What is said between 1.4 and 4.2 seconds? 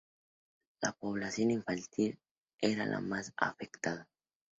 infantil era la más afectada.